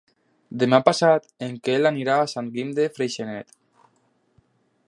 [0.63, 3.57] Demà passat en Quel anirà a Sant Guim de Freixenet.